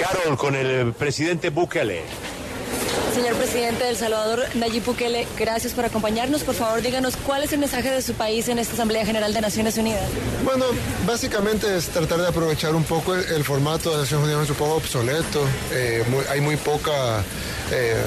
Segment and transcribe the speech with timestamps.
[0.00, 2.02] Carol, con el presidente Bukele.
[3.14, 6.44] Señor presidente del Salvador, Nayib Bukele, gracias por acompañarnos.
[6.44, 9.40] Por favor, díganos cuál es el mensaje de su país en esta Asamblea General de
[9.40, 10.04] Naciones Unidas.
[10.44, 10.66] Bueno,
[11.04, 14.56] básicamente es tratar de aprovechar un poco el, el formato de Naciones Unidas, es un
[14.56, 15.44] poco obsoleto.
[15.72, 17.24] Eh, muy, hay muy poca.
[17.70, 18.02] Eh,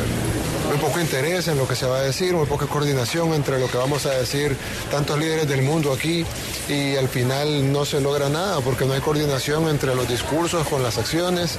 [0.68, 3.68] muy poco interés en lo que se va a decir, muy poca coordinación entre lo
[3.68, 4.56] que vamos a decir
[4.90, 6.26] tantos líderes del mundo aquí
[6.70, 10.82] y al final no se logra nada porque no hay coordinación entre los discursos con
[10.82, 11.58] las acciones.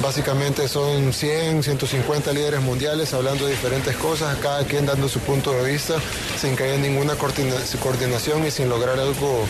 [0.00, 5.52] Básicamente son 100, 150 líderes mundiales hablando de diferentes cosas, cada quien dando su punto
[5.52, 5.94] de vista
[6.40, 9.44] sin que haya ninguna coordinación y sin lograr algo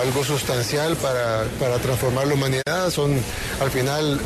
[0.00, 2.90] algo sustancial para, para transformar la humanidad.
[2.90, 3.12] Son
[3.60, 4.20] al final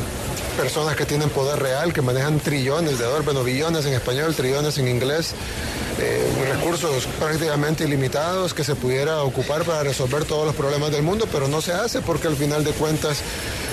[0.61, 4.77] personas que tienen poder real, que manejan trillones de dólares, bueno, billones en español, trillones
[4.77, 5.33] en inglés,
[5.99, 11.27] eh, recursos prácticamente ilimitados que se pudiera ocupar para resolver todos los problemas del mundo,
[11.31, 13.23] pero no se hace porque al final de cuentas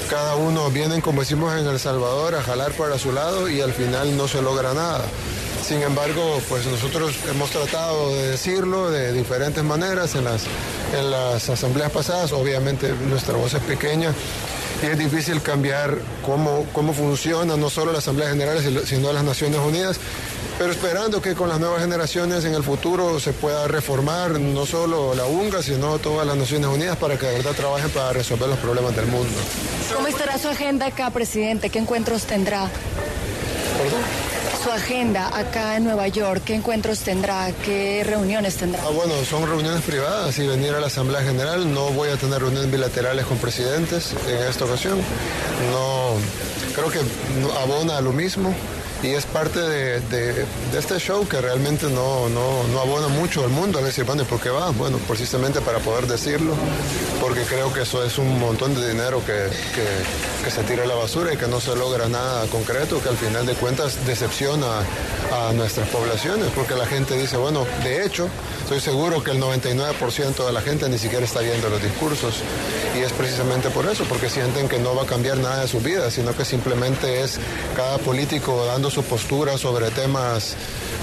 [0.08, 3.74] cada uno viene, como decimos en El Salvador, a jalar para su lado y al
[3.74, 5.04] final no se logra nada.
[5.62, 10.44] Sin embargo, pues nosotros hemos tratado de decirlo de diferentes maneras en las,
[10.98, 12.32] en las asambleas pasadas.
[12.32, 14.14] Obviamente nuestra voz es pequeña
[14.82, 19.98] es difícil cambiar cómo, cómo funciona no solo la Asamblea General, sino las Naciones Unidas,
[20.58, 25.14] pero esperando que con las nuevas generaciones en el futuro se pueda reformar no solo
[25.14, 28.58] la UNGA, sino todas las Naciones Unidas para que de verdad trabajen para resolver los
[28.58, 29.34] problemas del mundo.
[29.94, 31.70] ¿Cómo estará su agenda acá, presidente?
[31.70, 32.68] ¿Qué encuentros tendrá?
[33.78, 34.27] ¿Perdón?
[34.62, 36.42] Su agenda acá en Nueva York?
[36.44, 37.50] ¿Qué encuentros tendrá?
[37.64, 38.82] ¿Qué reuniones tendrá?
[38.84, 41.72] Ah, bueno, son reuniones privadas y venir a la Asamblea General.
[41.72, 44.98] No voy a tener reuniones bilaterales con presidentes en esta ocasión.
[45.70, 46.14] No,
[46.74, 47.00] creo que
[47.60, 48.54] abona a lo mismo
[49.02, 50.46] y es parte de, de,
[50.76, 53.78] este show que realmente no, no, no abona mucho al mundo.
[53.78, 54.70] A decir, bueno, ¿por qué va?
[54.70, 56.54] Bueno, precisamente para poder decirlo,
[57.20, 60.86] porque creo que eso es un montón de dinero que, que, que se tira a
[60.86, 64.82] la basura y que no se logra nada concreto, que al final de cuentas decepciona
[65.32, 68.28] a nuestras poblaciones, porque la gente dice, bueno, de hecho,
[68.62, 72.42] estoy seguro que el 99% de la gente ni siquiera está viendo los discursos
[72.96, 75.80] y es precisamente por eso, porque sienten que no va a cambiar nada de su
[75.80, 77.38] vida, sino que simplemente es
[77.76, 80.56] cada político dando su postura sobre temas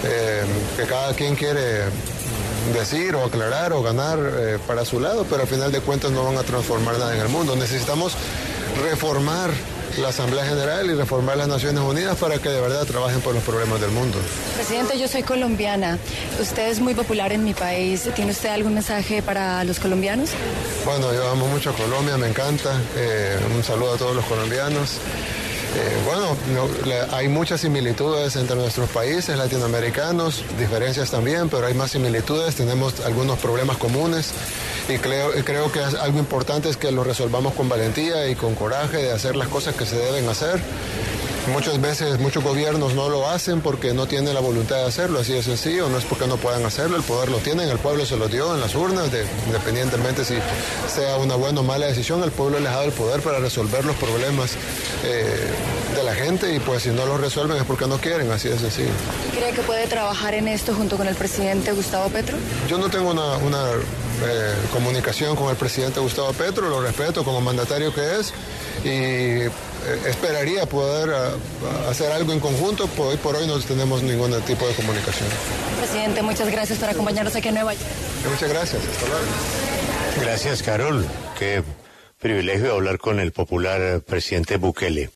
[0.04, 0.44] eh,
[0.78, 1.84] que cada quien quiere
[2.74, 6.24] decir o aclarar o ganar eh, para su lado, pero al final de cuentas no
[6.24, 7.56] van a transformar nada en el mundo.
[7.56, 8.14] Necesitamos
[8.84, 9.52] reformar
[9.98, 13.44] la Asamblea General y reformar las Naciones Unidas para que de verdad trabajen por los
[13.44, 14.18] problemas del mundo.
[14.56, 15.98] Presidente, yo soy colombiana.
[16.40, 18.10] Usted es muy popular en mi país.
[18.16, 20.32] ¿Tiene usted algún mensaje para los colombianos?
[20.86, 22.80] Bueno, yo amo mucho a Colombia, me encanta.
[22.96, 25.00] Eh, un saludo a todos los colombianos.
[25.76, 31.92] Eh, bueno, no, hay muchas similitudes entre nuestros países latinoamericanos, diferencias también, pero hay más
[31.92, 34.32] similitudes, tenemos algunos problemas comunes
[34.88, 39.12] y creo que algo importante es que lo resolvamos con valentía y con coraje de
[39.12, 40.62] hacer las cosas que se deben hacer.
[41.52, 45.34] Muchas veces muchos gobiernos no lo hacen porque no tienen la voluntad de hacerlo, así
[45.34, 48.18] de sencillo, no es porque no puedan hacerlo, el poder lo tienen, el pueblo se
[48.18, 50.36] lo dio en las urnas, de, independientemente si
[50.94, 53.86] sea una buena o mala decisión, el pueblo les ha dado el poder para resolver
[53.86, 54.56] los problemas
[55.04, 55.38] eh,
[55.96, 58.58] de la gente y pues si no lo resuelven es porque no quieren, así de
[58.58, 58.90] sencillo.
[59.32, 62.38] ¿Cree que puede trabajar en esto junto con el presidente Gustavo Petro?
[62.68, 63.70] Yo no tengo una, una
[64.26, 68.34] eh, comunicación con el presidente Gustavo Petro, lo respeto como mandatario que es
[68.84, 69.50] y
[70.06, 74.68] esperaría poder uh, hacer algo en conjunto, por hoy por hoy no tenemos ningún tipo
[74.68, 75.28] de comunicación.
[75.80, 77.86] Presidente, muchas gracias por acompañarnos aquí en Nueva York.
[78.30, 79.26] Muchas gracias, hasta luego.
[80.22, 81.06] Gracias, Carol.
[81.38, 81.64] Qué
[82.20, 85.10] privilegio hablar con el popular presidente Bukele.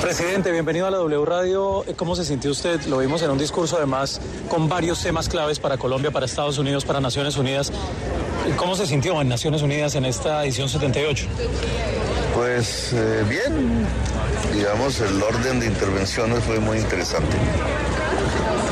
[0.00, 1.84] Presidente, bienvenido a la W Radio.
[1.96, 2.80] ¿Cómo se sintió usted?
[2.82, 6.84] Lo vimos en un discurso además con varios temas claves para Colombia, para Estados Unidos,
[6.84, 7.72] para Naciones Unidas.
[8.56, 11.26] ¿Cómo se sintió en Naciones Unidas en esta edición 78?
[12.38, 13.84] Pues eh, bien,
[14.54, 17.36] digamos, el orden de intervenciones fue muy interesante.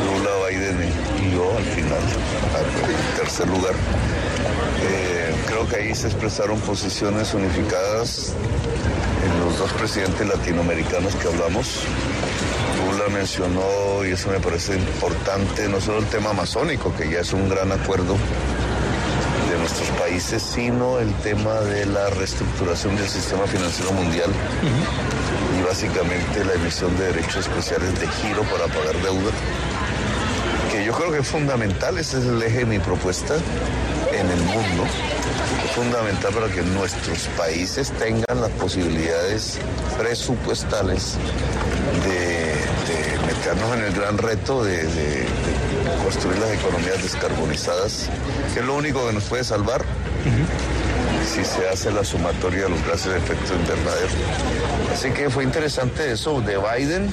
[0.04, 0.88] Lula, Biden
[1.20, 3.74] y yo al final, en tercer lugar.
[4.82, 8.34] Eh, creo que ahí se expresaron posiciones unificadas
[9.24, 11.80] en los dos presidentes latinoamericanos que hablamos.
[12.88, 17.32] Lula mencionó, y eso me parece importante, no solo el tema amazónico, que ya es
[17.32, 18.16] un gran acuerdo
[19.58, 24.30] nuestros países, sino el tema de la reestructuración del sistema financiero mundial
[25.58, 29.30] y básicamente la emisión de derechos especiales de giro para pagar deuda,
[30.70, 33.36] que yo creo que es fundamental, ese es el eje de mi propuesta
[34.12, 34.84] en el mundo,
[35.74, 39.58] fundamental para que nuestros países tengan las posibilidades
[39.98, 41.16] presupuestales
[42.04, 45.26] de, meternos en el gran reto de
[46.06, 48.08] construir las economías descarbonizadas,
[48.54, 49.84] que es lo único que nos puede salvar.
[51.28, 54.12] Si se hace la sumatoria de los gases de efecto invernadero.
[54.92, 57.10] Así que fue interesante eso de Biden, eh,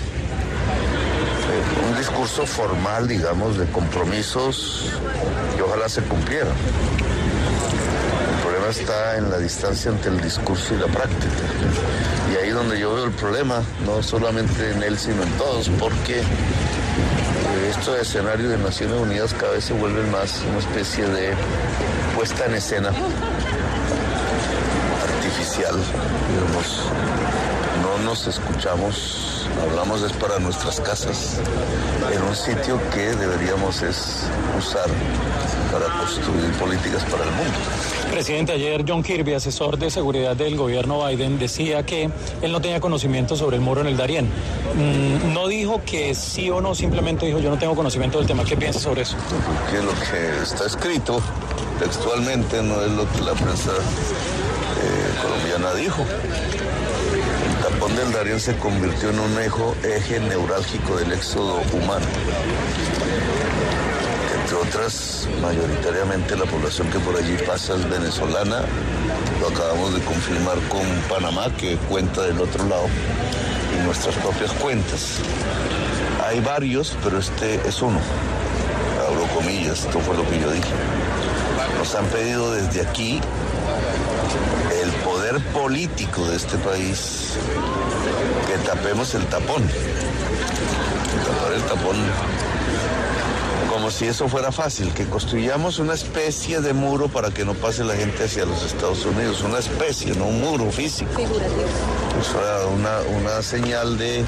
[1.89, 4.91] un discurso formal, digamos, de compromisos
[5.57, 6.53] y ojalá se cumplieran.
[8.79, 11.35] Está en la distancia entre el discurso y la práctica.
[12.33, 16.21] Y ahí donde yo veo el problema, no solamente en él, sino en todos, porque
[17.69, 21.33] estos escenarios de Naciones Unidas cada vez se vuelven más una especie de
[22.15, 22.89] puesta en escena
[25.17, 25.75] artificial,
[26.29, 26.85] digamos.
[27.83, 31.39] No nos escuchamos, hablamos es para nuestras casas,
[32.11, 34.23] en un sitio que deberíamos es
[34.57, 34.87] usar
[35.71, 37.57] para construir políticas para el mundo.
[38.11, 42.09] Presidente, ayer John Kirby, asesor de seguridad del gobierno Biden, decía que
[42.41, 44.25] él no tenía conocimiento sobre el muro en el Darién.
[44.75, 48.43] Mm, no dijo que sí o no, simplemente dijo yo no tengo conocimiento del tema.
[48.45, 49.17] ¿Qué piensa sobre eso?
[49.71, 51.19] Que lo que está escrito
[51.79, 56.05] textualmente no es lo que la prensa eh, colombiana dijo.
[57.63, 62.05] Tapón del Darién se convirtió en un eje neurálgico del éxodo humano
[64.43, 68.63] entre otras, mayoritariamente la población que por allí pasa es venezolana.
[69.39, 72.87] Lo acabamos de confirmar con Panamá, que cuenta del otro lado,
[73.73, 75.19] y nuestras propias cuentas.
[76.25, 77.99] Hay varios, pero este es uno.
[79.07, 80.73] Abro comillas, esto fue lo que yo dije.
[81.77, 83.21] Nos han pedido desde aquí
[84.81, 87.37] el poder político de este país
[88.47, 89.63] que tapemos el tapón.
[91.25, 91.97] Tapar el tapón
[93.73, 97.83] como si eso fuera fácil, que construyamos una especie de muro para que no pase
[97.83, 101.23] la gente hacia los Estados Unidos, una especie, no un muro físico.
[103.19, 104.23] Una señal de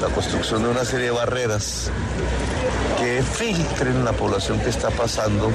[0.00, 1.90] la construcción de una serie de barreras
[2.98, 5.50] que filtren la población que está pasando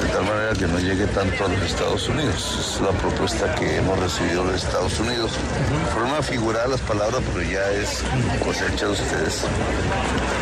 [0.00, 2.76] de tal manera que no llegue tanto a los Estados Unidos.
[2.76, 5.32] Es la propuesta que hemos recibido de Estados Unidos.
[5.94, 8.02] Forma figurada las palabras, pero ya es
[8.42, 9.44] cosecha de ustedes.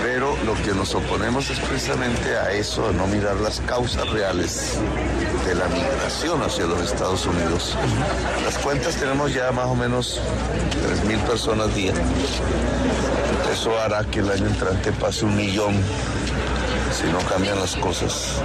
[0.02, 4.78] Pero lo que nos oponemos es precisamente a eso, a no mirar las causas reales
[5.46, 7.76] de la migración hacia los Estados Unidos.
[8.44, 10.20] Las cuentas tenemos ya más o menos
[11.04, 11.92] 3.000 personas día.
[13.60, 15.74] Eso hará que el año entrante pase un millón
[16.92, 18.40] si no cambian las cosas.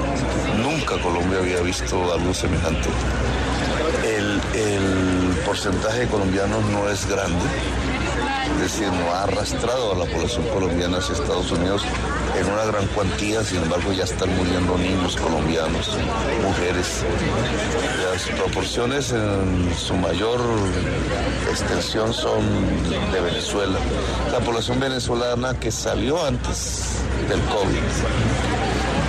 [0.57, 2.89] Nunca Colombia había visto algo semejante.
[4.03, 4.41] El,
[5.45, 7.45] porcentaje de colombianos no es grande,
[8.55, 11.83] es decir, no ha arrastrado a la población colombiana hacia Estados Unidos
[12.35, 15.89] en una gran cuantía, sin embargo ya están muriendo niños colombianos,
[16.41, 17.03] mujeres.
[18.13, 20.39] Las proporciones en su mayor
[21.49, 22.43] extensión son
[23.11, 23.79] de Venezuela.
[24.31, 27.81] La población venezolana que salió antes del COVID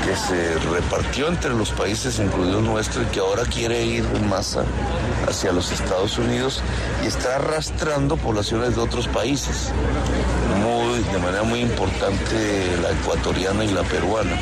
[0.07, 4.65] que se repartió entre los países, incluido nuestro, y que ahora quiere ir en masa
[5.29, 6.63] hacia los Estados Unidos
[7.03, 9.71] y está arrastrando poblaciones de otros países,
[11.13, 14.39] de manera muy importante la ecuatoriana y la peruana.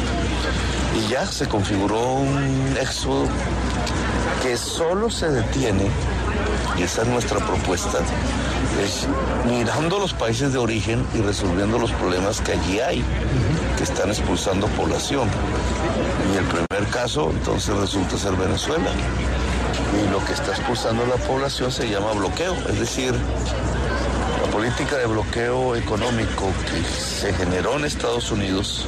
[0.97, 3.26] Y ya se configuró un éxodo
[4.42, 5.88] que solo se detiene,
[6.76, 7.98] y esa es nuestra propuesta,
[8.82, 9.06] es
[9.46, 13.04] mirando los países de origen y resolviendo los problemas que allí hay,
[13.76, 15.28] que están expulsando población.
[16.34, 18.90] Y el primer caso entonces resulta ser Venezuela.
[19.92, 23.14] Y lo que está expulsando la población se llama bloqueo, es decir,
[24.52, 28.87] política de bloqueo económico que se generó en Estados Unidos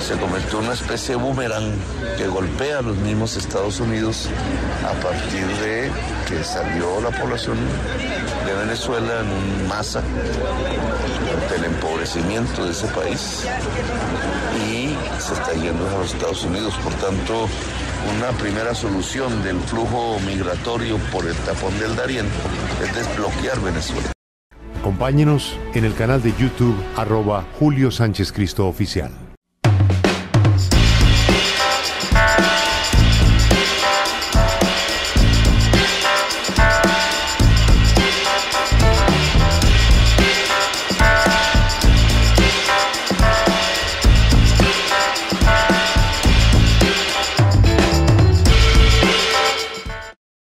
[0.00, 1.72] se convirtió en una especie de boomerang
[2.16, 4.28] que golpea a los mismos Estados Unidos
[4.84, 5.90] a partir de
[6.26, 7.58] que salió la población
[8.46, 13.46] de Venezuela en masa ante el empobrecimiento de ese país
[14.70, 16.74] y se está yendo a los Estados Unidos.
[16.82, 17.46] Por tanto,
[18.16, 22.26] una primera solución del flujo migratorio por el tapón del Darién
[22.82, 24.17] es desbloquear Venezuela.
[24.88, 29.27] Acompáñenos en el canal de YouTube arroba Julio Sánchez Cristo Oficial.